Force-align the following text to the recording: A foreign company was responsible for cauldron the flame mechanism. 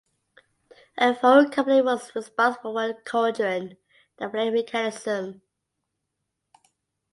A 0.97 1.13
foreign 1.13 1.51
company 1.51 1.79
was 1.83 2.15
responsible 2.15 2.73
for 2.73 2.91
cauldron 3.03 3.77
the 4.17 4.27
flame 4.31 4.51
mechanism. 4.55 5.43